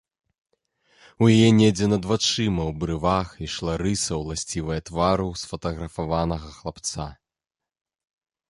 [1.25, 7.07] У яе недзе над вачыма, у брывах, ішла рыса, уласцівая твару сфатаграфаванага хлапца.